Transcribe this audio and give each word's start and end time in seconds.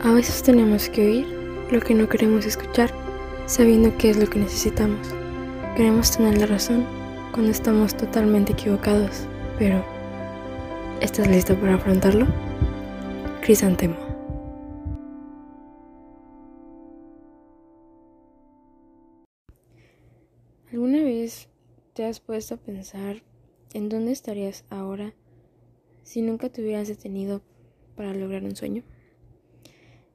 A 0.00 0.12
veces 0.12 0.44
tenemos 0.44 0.88
que 0.88 1.04
oír 1.04 1.26
lo 1.72 1.80
que 1.80 1.92
no 1.92 2.08
queremos 2.08 2.46
escuchar, 2.46 2.92
sabiendo 3.46 3.96
qué 3.98 4.10
es 4.10 4.16
lo 4.16 4.30
que 4.30 4.38
necesitamos. 4.38 5.08
Queremos 5.76 6.16
tener 6.16 6.38
la 6.38 6.46
razón 6.46 6.86
cuando 7.32 7.50
estamos 7.50 7.96
totalmente 7.96 8.52
equivocados, 8.52 9.26
pero 9.58 9.84
¿estás 11.00 11.26
listo 11.26 11.58
para 11.58 11.74
afrontarlo? 11.74 12.28
Crisantemo. 13.42 13.96
¿Alguna 20.72 21.02
vez 21.02 21.48
te 21.94 22.04
has 22.04 22.20
puesto 22.20 22.54
a 22.54 22.58
pensar 22.58 23.24
en 23.74 23.88
dónde 23.88 24.12
estarías 24.12 24.64
ahora 24.70 25.12
si 26.04 26.22
nunca 26.22 26.50
te 26.50 26.62
hubieras 26.62 26.86
detenido 26.86 27.42
para 27.96 28.14
lograr 28.14 28.44
un 28.44 28.54
sueño? 28.54 28.84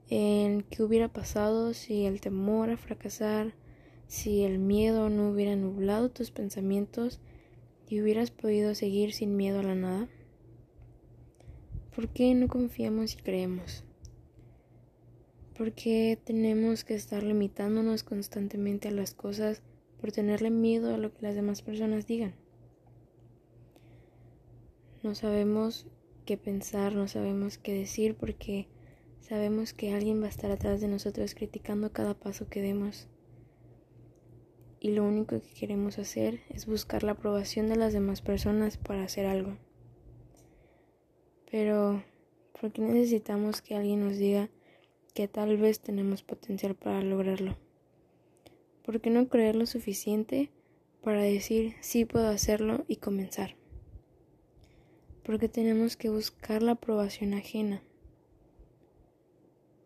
En 0.10 0.64
qué 0.64 0.84
hubiera 0.84 1.08
pasado 1.08 1.74
si 1.74 2.06
el 2.06 2.22
temor 2.22 2.70
a 2.70 2.78
fracasar, 2.78 3.54
si 4.08 4.44
el 4.44 4.60
miedo 4.60 5.10
no 5.10 5.30
hubiera 5.30 5.56
nublado 5.56 6.12
tus 6.12 6.32
pensamientos 6.32 7.20
y 7.88 8.02
hubieras 8.02 8.32
podido 8.32 8.76
seguir 8.76 9.14
sin 9.14 9.36
miedo 9.36 9.60
a 9.60 9.64
la 9.64 9.76
nada. 9.76 10.10
¿Por 11.96 12.10
qué 12.10 12.34
no 12.34 12.48
confiamos 12.48 13.14
y 13.14 13.18
creemos? 13.18 13.84
¿Por 15.58 15.74
qué 15.74 16.20
tenemos 16.24 16.84
que 16.84 16.96
estar 16.96 17.22
limitándonos 17.22 18.04
constantemente 18.04 18.88
a 18.88 18.92
las 18.92 19.14
cosas 19.14 19.62
por 20.02 20.12
tenerle 20.12 20.50
miedo 20.50 20.94
a 20.94 20.98
lo 20.98 21.14
que 21.14 21.22
las 21.22 21.36
demás 21.36 21.62
personas 21.62 22.08
digan? 22.08 22.34
No 25.04 25.14
sabemos 25.14 25.86
qué 26.26 26.38
pensar, 26.38 26.96
no 26.96 27.08
sabemos 27.08 27.58
qué 27.58 27.74
decir 27.74 28.16
porque 28.16 28.68
Sabemos 29.24 29.72
que 29.72 29.94
alguien 29.94 30.22
va 30.22 30.26
a 30.26 30.30
estar 30.30 30.52
atrás 30.52 30.82
de 30.82 30.90
nosotros 30.90 31.34
criticando 31.34 31.94
cada 31.94 32.14
paso 32.14 32.50
que 32.50 32.62
demos. 32.62 33.08
Y 34.82 34.92
lo 34.92 35.06
único 35.06 35.40
que 35.40 35.54
queremos 35.54 35.98
hacer 35.98 36.42
es 36.50 36.66
buscar 36.66 37.04
la 37.04 37.14
aprobación 37.14 37.70
de 37.70 37.78
las 37.78 37.94
demás 37.94 38.22
personas 38.22 38.76
para 38.76 39.04
hacer 39.04 39.26
algo. 39.26 39.58
Pero, 41.50 42.04
¿por 42.60 42.74
qué 42.74 42.82
necesitamos 42.82 43.62
que 43.62 43.78
alguien 43.78 44.02
nos 44.02 44.18
diga 44.18 44.50
que 45.14 45.30
tal 45.30 45.56
vez 45.56 45.80
tenemos 45.80 46.22
potencial 46.22 46.76
para 46.76 47.02
lograrlo? 47.02 47.56
¿Por 48.84 49.00
qué 49.00 49.10
no 49.10 49.30
creer 49.30 49.56
lo 49.56 49.68
suficiente 49.68 50.52
para 51.02 51.22
decir 51.22 51.76
sí 51.80 52.04
puedo 52.04 52.28
hacerlo 52.28 52.84
y 52.90 52.98
comenzar? 52.98 53.56
Porque 55.24 55.48
tenemos 55.48 55.96
que 55.96 56.10
buscar 56.10 56.62
la 56.62 56.74
aprobación 56.74 57.34
ajena 57.34 57.82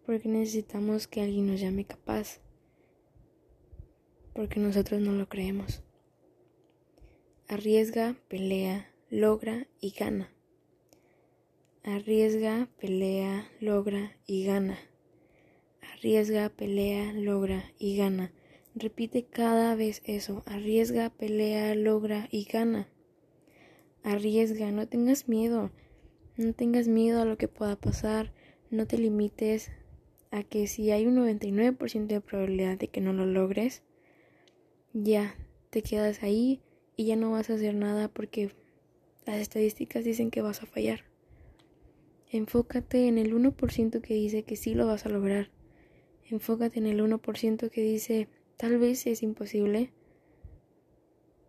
porque 0.08 0.30
necesitamos 0.30 1.06
que 1.06 1.20
alguien 1.20 1.48
nos 1.48 1.60
llame 1.60 1.84
capaz, 1.84 2.40
porque 4.34 4.58
nosotros 4.58 5.02
no 5.02 5.12
lo 5.12 5.28
creemos. 5.28 5.84
Arriesga, 7.50 8.16
pelea, 8.30 8.90
logra 9.10 9.68
y 9.82 9.92
gana. 9.92 10.32
Arriesga, 11.84 12.70
pelea, 12.80 13.52
logra 13.60 14.18
y 14.26 14.46
gana. 14.46 14.80
Arriesga, 15.82 16.48
pelea, 16.50 17.12
logra 17.12 17.74
y 17.78 17.98
gana. 17.98 18.32
Repite 18.76 19.26
cada 19.26 19.76
vez 19.76 20.02
eso. 20.06 20.42
Arriesga, 20.46 21.10
pelea, 21.10 21.76
logra 21.76 22.30
y 22.32 22.46
gana. 22.46 22.88
Arriesga, 24.04 24.72
no 24.72 24.88
tengas 24.88 25.28
miedo. 25.28 25.70
No 26.38 26.54
tengas 26.54 26.88
miedo 26.88 27.22
a 27.22 27.26
lo 27.26 27.38
que 27.38 27.50
pueda 27.50 27.76
pasar. 27.76 28.32
No 28.70 28.88
te 28.88 28.98
limites 28.98 29.70
a 30.32 30.44
que 30.44 30.68
si 30.68 30.92
hay 30.92 31.06
un 31.06 31.16
99% 31.16 32.08
de 32.08 32.22
probabilidad 32.22 32.78
de 32.78 32.88
que 32.88 33.02
no 33.02 33.14
lo 33.14 33.26
logres, 33.26 33.84
ya 34.94 35.36
te 35.70 35.82
quedas 35.82 36.24
ahí 36.24 36.62
y 36.96 37.06
ya 37.06 37.16
no 37.16 37.32
vas 37.32 37.50
a 37.50 37.54
hacer 37.54 37.76
nada 37.76 38.08
porque 38.08 38.52
las 39.26 39.38
estadísticas 39.38 40.04
dicen 40.04 40.32
que 40.32 40.42
vas 40.42 40.64
a 40.64 40.66
fallar. 40.66 41.06
Enfócate 42.30 43.08
en 43.08 43.18
el 43.18 43.34
1% 43.34 44.02
que 44.02 44.14
dice 44.14 44.44
que 44.44 44.56
sí 44.56 44.74
lo 44.74 44.88
vas 44.88 45.06
a 45.06 45.10
lograr. 45.10 45.50
Enfócate 46.30 46.80
en 46.80 46.88
el 46.88 47.00
1% 47.00 47.70
que 47.70 47.82
dice 47.82 48.28
tal 48.58 48.78
vez 48.78 49.08
es 49.08 49.24
imposible, 49.24 49.94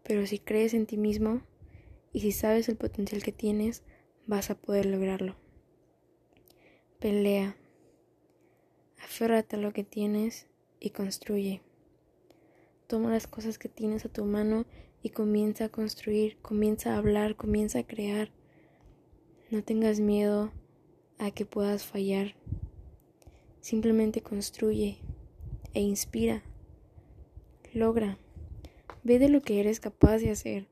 pero 0.04 0.26
si 0.26 0.38
crees 0.38 0.74
en 0.74 0.86
ti 0.86 0.96
mismo 0.96 1.42
y 2.12 2.20
si 2.20 2.32
sabes 2.32 2.68
el 2.68 2.76
potencial 2.76 3.22
que 3.22 3.32
tienes, 3.32 3.82
vas 4.26 4.50
a 4.50 4.54
poder 4.54 4.86
lograrlo. 4.86 5.36
Pelea, 6.98 7.56
Aférrate 9.18 9.56
a 9.56 9.58
lo 9.58 9.72
que 9.72 9.82
tienes 9.82 10.46
y 10.78 10.90
construye. 10.90 11.60
Toma 12.86 13.10
las 13.10 13.26
cosas 13.26 13.58
que 13.58 13.68
tienes 13.68 14.04
a 14.04 14.08
tu 14.08 14.24
mano 14.24 14.64
y 15.02 15.08
comienza 15.08 15.64
a 15.64 15.68
construir, 15.70 16.36
comienza 16.40 16.94
a 16.94 16.98
hablar, 16.98 17.34
comienza 17.34 17.80
a 17.80 17.82
crear. 17.84 18.30
No 19.50 19.64
tengas 19.64 19.98
miedo 19.98 20.52
a 21.18 21.32
que 21.32 21.44
puedas 21.44 21.82
fallar. 21.82 22.36
Simplemente 23.60 24.20
construye 24.20 24.98
e 25.74 25.80
inspira. 25.80 26.44
Logra. 27.74 28.18
Ve 29.02 29.18
de 29.18 29.30
lo 29.30 29.42
que 29.42 29.58
eres 29.58 29.80
capaz 29.80 30.18
de 30.18 30.30
hacer. 30.30 30.68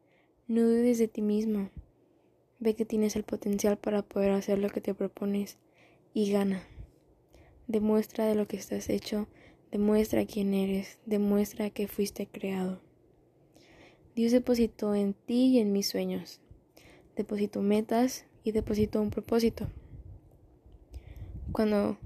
No 0.46 0.60
dudes 0.60 0.98
de 0.98 1.08
ti 1.08 1.20
mismo. 1.20 1.70
Ve 2.60 2.76
que 2.76 2.84
tienes 2.84 3.16
el 3.16 3.24
potencial 3.24 3.76
para 3.76 4.02
poder 4.02 4.30
hacer 4.30 4.60
lo 4.60 4.68
que 4.68 4.80
te 4.80 4.94
propones 4.94 5.58
y 6.14 6.30
gana. 6.30 6.62
Demuestra 7.68 8.26
de 8.26 8.36
lo 8.36 8.46
que 8.46 8.56
estás 8.56 8.88
hecho, 8.88 9.26
demuestra 9.72 10.24
quién 10.24 10.54
eres, 10.54 11.00
demuestra 11.04 11.70
que 11.70 11.88
fuiste 11.88 12.28
creado. 12.28 12.80
Dios 14.14 14.30
depositó 14.30 14.94
en 14.94 15.14
ti 15.14 15.48
y 15.48 15.58
en 15.58 15.72
mis 15.72 15.88
sueños, 15.88 16.40
depositó 17.16 17.62
metas 17.62 18.24
y 18.44 18.52
depositó 18.52 19.02
un 19.02 19.10
propósito. 19.10 19.68
Cuando 21.50 21.98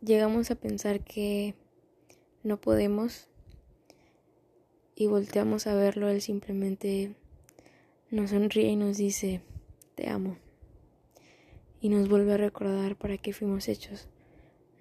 llegamos 0.00 0.52
a 0.52 0.54
pensar 0.54 1.00
que 1.00 1.56
no 2.44 2.60
podemos 2.60 3.26
y 4.94 5.08
volteamos 5.08 5.66
a 5.66 5.74
verlo, 5.74 6.08
Él 6.08 6.22
simplemente 6.22 7.16
nos 8.12 8.30
sonríe 8.30 8.68
y 8.68 8.76
nos 8.76 8.96
dice, 8.96 9.40
te 9.96 10.08
amo. 10.08 10.36
Y 11.80 11.88
nos 11.88 12.08
vuelve 12.08 12.34
a 12.34 12.36
recordar 12.36 12.96
para 12.96 13.18
qué 13.18 13.32
fuimos 13.32 13.66
hechos 13.66 14.08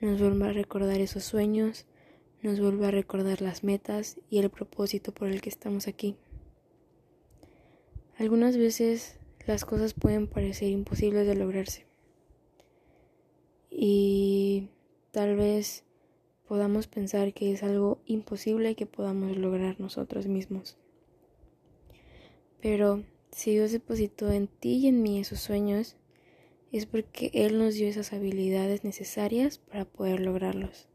nos 0.03 0.19
vuelve 0.19 0.47
a 0.47 0.53
recordar 0.53 0.99
esos 0.99 1.23
sueños, 1.23 1.85
nos 2.41 2.59
vuelve 2.59 2.87
a 2.87 2.91
recordar 2.91 3.41
las 3.41 3.63
metas 3.63 4.19
y 4.29 4.39
el 4.39 4.49
propósito 4.49 5.13
por 5.13 5.29
el 5.29 5.41
que 5.41 5.49
estamos 5.49 5.87
aquí. 5.87 6.17
Algunas 8.17 8.57
veces 8.57 9.17
las 9.47 9.63
cosas 9.63 9.93
pueden 9.93 10.27
parecer 10.27 10.69
imposibles 10.69 11.25
de 11.25 11.35
lograrse 11.35 11.85
y 13.69 14.67
tal 15.11 15.35
vez 15.35 15.83
podamos 16.47 16.87
pensar 16.87 17.33
que 17.33 17.53
es 17.53 17.63
algo 17.63 17.99
imposible 18.05 18.75
que 18.75 18.85
podamos 18.85 19.37
lograr 19.37 19.79
nosotros 19.79 20.27
mismos. 20.27 20.77
Pero 22.61 23.03
si 23.31 23.51
Dios 23.51 23.71
depositó 23.71 24.31
en 24.31 24.47
ti 24.47 24.75
y 24.75 24.87
en 24.87 25.01
mí 25.01 25.19
esos 25.19 25.39
sueños, 25.39 25.95
es 26.73 26.87
porque 26.87 27.29
Él 27.33 27.59
nos 27.59 27.75
dio 27.75 27.87
esas 27.87 28.13
habilidades 28.13 28.83
necesarias 28.83 29.59
para 29.59 29.85
poder 29.85 30.19
lograrlos. 30.19 30.87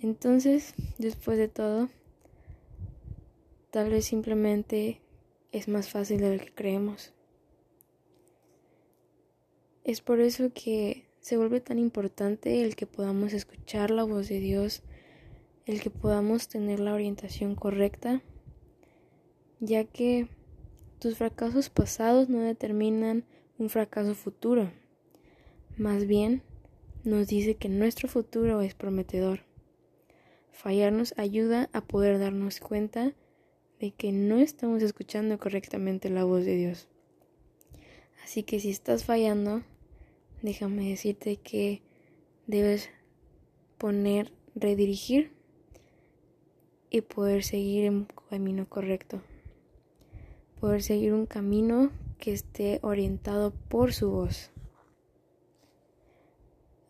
Entonces, 0.00 0.74
después 0.98 1.38
de 1.38 1.46
todo, 1.46 1.88
tal 3.70 3.90
vez 3.90 4.06
simplemente 4.06 5.00
es 5.52 5.68
más 5.68 5.88
fácil 5.88 6.20
de 6.20 6.36
lo 6.36 6.42
que 6.44 6.52
creemos. 6.52 7.12
Es 9.84 10.00
por 10.00 10.20
eso 10.20 10.50
que 10.52 11.04
se 11.20 11.36
vuelve 11.36 11.60
tan 11.60 11.78
importante 11.78 12.64
el 12.64 12.74
que 12.74 12.86
podamos 12.86 13.32
escuchar 13.32 13.92
la 13.92 14.02
voz 14.02 14.28
de 14.28 14.40
Dios, 14.40 14.82
el 15.64 15.80
que 15.80 15.90
podamos 15.90 16.48
tener 16.48 16.80
la 16.80 16.92
orientación 16.92 17.54
correcta, 17.54 18.20
ya 19.60 19.84
que 19.84 20.26
tus 20.98 21.18
fracasos 21.18 21.70
pasados 21.70 22.28
no 22.28 22.40
determinan 22.40 23.24
un 23.60 23.68
fracaso 23.68 24.14
futuro. 24.14 24.72
Más 25.76 26.06
bien, 26.06 26.42
nos 27.04 27.28
dice 27.28 27.56
que 27.56 27.68
nuestro 27.68 28.08
futuro 28.08 28.62
es 28.62 28.74
prometedor. 28.74 29.40
Fallar 30.50 30.92
nos 30.92 31.16
ayuda 31.18 31.68
a 31.72 31.82
poder 31.82 32.18
darnos 32.18 32.58
cuenta 32.58 33.14
de 33.78 33.92
que 33.92 34.12
no 34.12 34.38
estamos 34.38 34.82
escuchando 34.82 35.38
correctamente 35.38 36.10
la 36.10 36.24
voz 36.24 36.44
de 36.44 36.56
Dios. 36.56 36.88
Así 38.24 38.42
que 38.42 38.60
si 38.60 38.70
estás 38.70 39.04
fallando, 39.04 39.62
déjame 40.42 40.88
decirte 40.88 41.36
que 41.36 41.82
debes 42.46 42.90
poner 43.78 44.32
redirigir 44.54 45.32
y 46.90 47.02
poder 47.02 47.44
seguir 47.44 47.90
un 47.90 48.06
camino 48.28 48.68
correcto. 48.68 49.22
Poder 50.60 50.82
seguir 50.82 51.14
un 51.14 51.26
camino 51.26 51.90
que 52.20 52.32
esté 52.32 52.78
orientado 52.82 53.52
por 53.68 53.92
su 53.92 54.10
voz. 54.10 54.52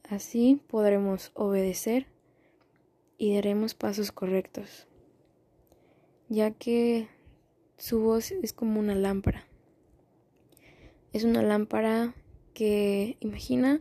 Así 0.08 0.60
podremos 0.68 1.30
obedecer 1.34 2.06
y 3.16 3.34
daremos 3.34 3.74
pasos 3.74 4.10
correctos, 4.12 4.88
ya 6.28 6.50
que 6.50 7.08
su 7.78 8.00
voz 8.00 8.32
es 8.32 8.52
como 8.52 8.80
una 8.80 8.94
lámpara. 8.94 9.46
Es 11.12 11.24
una 11.24 11.42
lámpara 11.42 12.14
que 12.54 13.16
imagina 13.20 13.80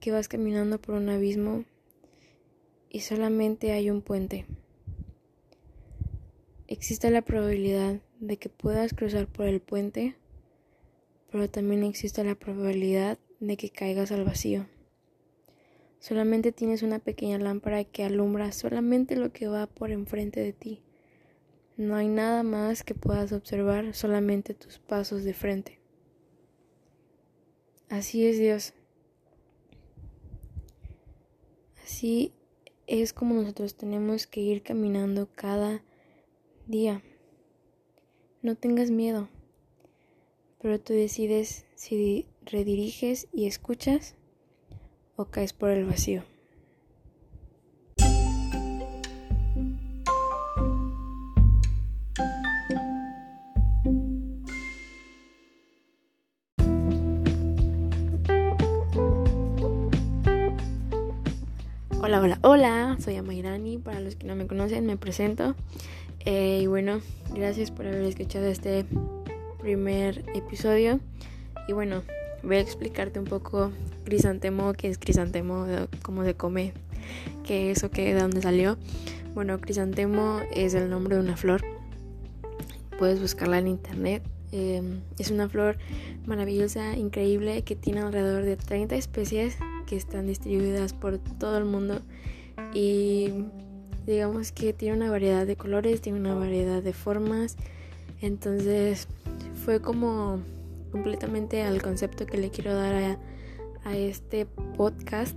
que 0.00 0.12
vas 0.12 0.28
caminando 0.28 0.80
por 0.80 0.94
un 0.94 1.08
abismo 1.10 1.64
y 2.90 3.00
solamente 3.00 3.72
hay 3.72 3.90
un 3.90 4.00
puente. 4.00 4.46
Existe 6.68 7.10
la 7.10 7.22
probabilidad 7.22 8.00
de 8.18 8.38
que 8.38 8.48
puedas 8.48 8.94
cruzar 8.94 9.26
por 9.26 9.46
el 9.46 9.60
puente, 9.60 10.16
pero 11.30 11.48
también 11.50 11.84
existe 11.84 12.24
la 12.24 12.34
probabilidad 12.34 13.18
de 13.40 13.56
que 13.56 13.70
caigas 13.70 14.12
al 14.12 14.24
vacío. 14.24 14.66
Solamente 15.98 16.52
tienes 16.52 16.82
una 16.82 16.98
pequeña 16.98 17.38
lámpara 17.38 17.84
que 17.84 18.04
alumbra 18.04 18.52
solamente 18.52 19.16
lo 19.16 19.32
que 19.32 19.48
va 19.48 19.66
por 19.66 19.90
enfrente 19.90 20.40
de 20.40 20.52
ti. 20.52 20.82
No 21.76 21.96
hay 21.96 22.08
nada 22.08 22.42
más 22.42 22.82
que 22.82 22.94
puedas 22.94 23.32
observar, 23.32 23.94
solamente 23.94 24.54
tus 24.54 24.78
pasos 24.78 25.24
de 25.24 25.34
frente. 25.34 25.78
Así 27.88 28.26
es 28.26 28.38
Dios. 28.38 28.72
Así 31.84 32.32
es 32.86 33.12
como 33.12 33.34
nosotros 33.34 33.76
tenemos 33.76 34.26
que 34.26 34.40
ir 34.40 34.62
caminando 34.62 35.28
cada 35.34 35.82
día. 36.66 37.02
No 38.42 38.54
tengas 38.54 38.90
miedo, 38.90 39.28
pero 40.66 40.80
tú 40.80 40.94
decides 40.94 41.64
si 41.76 42.26
rediriges 42.44 43.28
y 43.32 43.46
escuchas 43.46 44.16
o 45.14 45.26
caes 45.26 45.52
por 45.52 45.70
el 45.70 45.84
vacío. 45.84 46.24
Hola, 62.02 62.20
hola, 62.20 62.38
hola, 62.42 62.96
soy 62.98 63.14
Amairani, 63.14 63.78
para 63.78 64.00
los 64.00 64.16
que 64.16 64.26
no 64.26 64.34
me 64.34 64.48
conocen 64.48 64.84
me 64.84 64.96
presento. 64.96 65.54
Eh, 66.24 66.58
y 66.62 66.66
bueno, 66.66 67.02
gracias 67.32 67.70
por 67.70 67.86
haber 67.86 68.02
escuchado 68.02 68.46
este 68.46 68.84
primer 69.58 70.24
episodio 70.34 71.00
y 71.68 71.72
bueno, 71.72 72.02
voy 72.42 72.56
a 72.56 72.60
explicarte 72.60 73.18
un 73.18 73.24
poco 73.24 73.72
crisantemo, 74.04 74.72
qué 74.72 74.88
es 74.88 74.98
crisantemo, 74.98 75.66
cómo 76.02 76.24
se 76.24 76.34
come, 76.34 76.72
qué 77.44 77.72
es 77.72 77.82
o 77.82 77.90
qué, 77.90 78.14
de 78.14 78.20
dónde 78.20 78.40
salió. 78.40 78.76
Bueno, 79.34 79.60
crisantemo 79.60 80.40
es 80.54 80.74
el 80.74 80.88
nombre 80.88 81.16
de 81.16 81.22
una 81.22 81.36
flor. 81.36 81.62
Puedes 82.98 83.20
buscarla 83.20 83.58
en 83.58 83.68
internet. 83.68 84.22
Em, 84.52 85.00
es 85.18 85.30
una 85.30 85.48
flor 85.48 85.76
maravillosa, 86.24 86.96
increíble, 86.96 87.62
que 87.62 87.74
tiene 87.74 88.00
alrededor 88.00 88.44
de 88.44 88.56
30 88.56 88.94
especies 88.94 89.58
que 89.86 89.96
están 89.96 90.26
distribuidas 90.26 90.92
por 90.92 91.18
todo 91.18 91.58
el 91.58 91.64
mundo. 91.64 92.00
Y 92.72 93.30
digamos 94.06 94.52
que 94.52 94.72
tiene 94.72 94.96
una 94.96 95.10
variedad 95.10 95.46
de 95.46 95.56
colores, 95.56 96.00
tiene 96.00 96.20
una 96.20 96.34
variedad 96.34 96.82
de 96.82 96.92
formas. 96.92 97.56
Entonces 98.22 99.08
fue 99.66 99.80
como 99.80 100.38
completamente 100.92 101.62
al 101.62 101.82
concepto 101.82 102.24
que 102.24 102.38
le 102.38 102.50
quiero 102.50 102.72
dar 102.72 103.18
a, 103.84 103.96
este 103.96 104.46
podcast. 104.76 105.36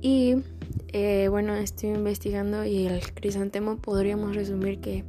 Y 0.00 0.36
eh, 0.88 1.28
bueno, 1.28 1.54
estoy 1.54 1.90
investigando 1.90 2.64
y 2.64 2.86
el 2.86 3.12
crisantemo 3.12 3.76
podríamos 3.76 4.34
resumir 4.34 4.80
que 4.80 5.04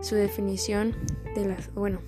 su 0.00 0.14
definición 0.14 0.94
de 1.34 1.46
las, 1.46 1.74
bueno, 1.74 1.98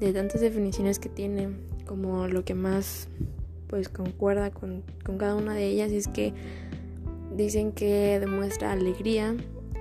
de 0.00 0.14
tantas 0.14 0.40
definiciones 0.40 0.98
que 0.98 1.10
tiene, 1.10 1.50
como 1.86 2.26
lo 2.26 2.42
que 2.46 2.54
más 2.54 3.08
pues 3.66 3.90
concuerda 3.90 4.50
con, 4.50 4.82
con 5.04 5.18
cada 5.18 5.34
una 5.34 5.54
de 5.54 5.66
ellas 5.66 5.92
es 5.92 6.08
que 6.08 6.32
dicen 7.36 7.72
que 7.72 8.18
demuestra 8.18 8.72
alegría, 8.72 9.36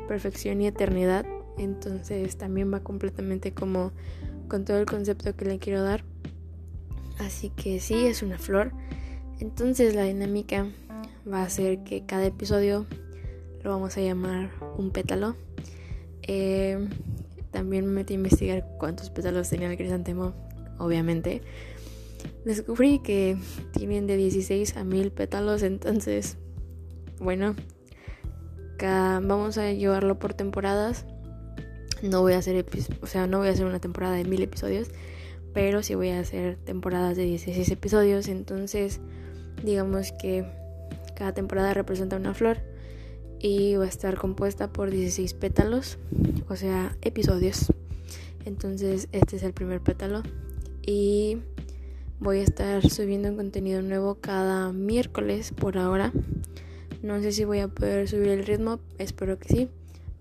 perfección 0.09 0.61
y 0.61 0.67
eternidad. 0.67 1.25
Entonces 1.57 2.37
también 2.37 2.73
va 2.73 2.81
completamente 2.81 3.53
como 3.53 3.93
con 4.51 4.65
todo 4.65 4.79
el 4.79 4.85
concepto 4.85 5.33
que 5.33 5.45
le 5.45 5.59
quiero 5.59 5.81
dar. 5.81 6.03
Así 7.19 7.51
que 7.51 7.79
sí, 7.79 8.05
es 8.05 8.21
una 8.21 8.37
flor. 8.37 8.73
Entonces 9.39 9.95
la 9.95 10.03
dinámica 10.03 10.67
va 11.25 11.43
a 11.43 11.49
ser 11.49 11.85
que 11.85 12.05
cada 12.05 12.25
episodio 12.25 12.85
lo 13.63 13.69
vamos 13.69 13.95
a 13.95 14.01
llamar 14.01 14.51
un 14.77 14.91
pétalo. 14.91 15.37
Eh, 16.23 16.85
también 17.51 17.85
me 17.85 17.93
metí 17.93 18.13
a 18.13 18.17
investigar 18.17 18.67
cuántos 18.77 19.09
pétalos 19.09 19.49
tenía 19.49 19.71
el 19.71 19.77
crisantemo, 19.77 20.33
obviamente. 20.79 21.41
Descubrí 22.43 22.99
que 22.99 23.37
tienen 23.71 24.05
de 24.05 24.17
16 24.17 24.75
a 24.75 24.83
1000 24.83 25.11
pétalos, 25.11 25.63
entonces, 25.63 26.35
bueno, 27.19 27.55
vamos 29.21 29.57
a 29.57 29.71
llevarlo 29.71 30.19
por 30.19 30.33
temporadas. 30.33 31.05
No 32.01 32.21
voy 32.21 32.33
a 32.33 32.39
hacer, 32.39 32.65
o 33.01 33.07
sea, 33.07 33.27
no 33.27 33.39
voy 33.39 33.49
a 33.49 33.51
hacer 33.51 33.65
una 33.65 33.79
temporada 33.79 34.15
de 34.15 34.23
1000 34.23 34.41
episodios, 34.41 34.89
pero 35.53 35.83
sí 35.83 35.95
voy 35.95 36.09
a 36.09 36.19
hacer 36.19 36.57
temporadas 36.57 37.17
de 37.17 37.23
16 37.25 37.69
episodios, 37.69 38.27
entonces 38.27 38.99
digamos 39.63 40.11
que 40.13 40.45
cada 41.15 41.33
temporada 41.33 41.73
representa 41.73 42.15
una 42.15 42.33
flor 42.33 42.57
y 43.39 43.75
va 43.75 43.85
a 43.85 43.87
estar 43.87 44.17
compuesta 44.17 44.71
por 44.71 44.91
16 44.91 45.33
pétalos, 45.35 45.97
o 46.49 46.55
sea, 46.55 46.95
episodios. 47.01 47.71
Entonces, 48.45 49.07
este 49.11 49.35
es 49.35 49.43
el 49.43 49.53
primer 49.53 49.81
pétalo 49.81 50.23
y 50.81 51.37
voy 52.19 52.39
a 52.39 52.43
estar 52.43 52.87
subiendo 52.89 53.29
un 53.29 53.35
contenido 53.35 53.81
nuevo 53.81 54.15
cada 54.15 54.71
miércoles 54.71 55.51
por 55.51 55.77
ahora. 55.77 56.11
No 57.01 57.19
sé 57.21 57.31
si 57.31 57.45
voy 57.45 57.59
a 57.59 57.67
poder 57.67 58.07
subir 58.07 58.29
el 58.29 58.45
ritmo, 58.45 58.79
espero 58.99 59.39
que 59.39 59.49
sí, 59.49 59.69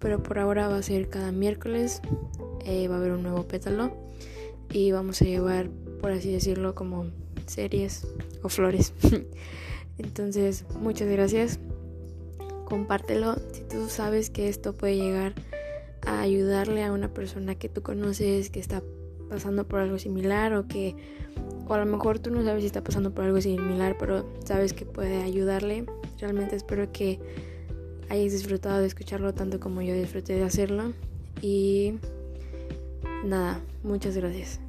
pero 0.00 0.22
por 0.22 0.38
ahora 0.38 0.68
va 0.68 0.78
a 0.78 0.82
ser 0.82 1.08
cada 1.08 1.30
miércoles, 1.30 2.02
eh, 2.64 2.88
va 2.88 2.96
a 2.96 2.98
haber 2.98 3.12
un 3.12 3.22
nuevo 3.22 3.46
pétalo 3.46 3.92
y 4.72 4.92
vamos 4.92 5.20
a 5.22 5.26
llevar, 5.26 5.68
por 6.00 6.10
así 6.10 6.32
decirlo, 6.32 6.74
como 6.74 7.06
series 7.46 8.06
o 8.42 8.48
flores. 8.48 8.92
Entonces, 9.98 10.64
muchas 10.80 11.08
gracias. 11.08 11.58
Compártelo 12.64 13.36
si 13.52 13.62
tú 13.62 13.88
sabes 13.88 14.30
que 14.30 14.48
esto 14.48 14.72
puede 14.72 14.96
llegar 14.96 15.34
a 16.02 16.20
ayudarle 16.20 16.84
a 16.84 16.92
una 16.92 17.12
persona 17.12 17.54
que 17.56 17.68
tú 17.68 17.82
conoces 17.82 18.48
que 18.48 18.60
está 18.60 18.82
pasando 19.28 19.66
por 19.66 19.80
algo 19.80 19.98
similar 19.98 20.54
o 20.54 20.66
que 20.66 20.96
o 21.68 21.74
a 21.74 21.78
lo 21.78 21.86
mejor 21.86 22.18
tú 22.18 22.30
no 22.30 22.42
sabes 22.42 22.62
si 22.62 22.66
está 22.66 22.82
pasando 22.82 23.12
por 23.12 23.24
algo 23.24 23.40
similar, 23.40 23.96
pero 23.98 24.26
sabes 24.44 24.72
que 24.72 24.84
puede 24.84 25.22
ayudarle. 25.22 25.84
Realmente 26.18 26.56
espero 26.56 26.90
que 26.90 27.20
hayas 28.10 28.32
disfrutado 28.32 28.80
de 28.80 28.86
escucharlo 28.86 29.32
tanto 29.32 29.60
como 29.60 29.80
yo 29.80 29.94
disfruté 29.94 30.34
de 30.34 30.42
hacerlo 30.42 30.92
y 31.40 31.94
nada, 33.24 33.60
muchas 33.82 34.16
gracias. 34.16 34.60